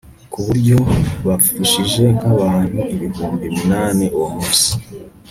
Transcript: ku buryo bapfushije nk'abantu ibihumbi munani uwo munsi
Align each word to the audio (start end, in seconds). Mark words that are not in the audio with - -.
ku 0.31 0.39
buryo 0.45 0.77
bapfushije 1.27 2.03
nk'abantu 2.17 2.79
ibihumbi 2.93 3.45
munani 3.55 4.05
uwo 4.17 4.27
munsi 4.35 4.71